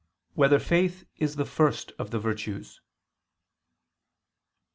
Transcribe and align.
7] 0.31 0.31
Whether 0.33 0.57
Faith 0.59 1.03
Is 1.19 1.35
the 1.35 1.45
First 1.45 1.91
of 1.99 2.09
the 2.09 2.17
Virtues? 2.17 2.81